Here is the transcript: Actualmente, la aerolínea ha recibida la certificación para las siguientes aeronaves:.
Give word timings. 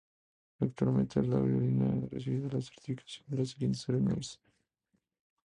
Actualmente, 0.59 1.21
la 1.21 1.35
aerolínea 1.35 1.89
ha 1.93 2.09
recibida 2.09 2.49
la 2.51 2.59
certificación 2.61 3.23
para 3.27 3.41
las 3.43 3.49
siguientes 3.51 3.87
aeronaves:. 3.87 4.39